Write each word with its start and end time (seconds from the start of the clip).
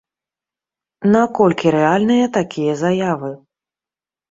Наколькі 1.17 1.67
рэальныя 1.77 2.25
такія 2.41 2.73
заявы? 2.83 3.31